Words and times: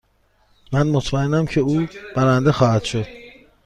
من 0.73 0.87
مطمئنم 0.87 1.45
که 1.45 1.61
او 1.61 1.85
برنده 2.15 2.51
خواهد 2.51 2.83
شد. 2.83 3.05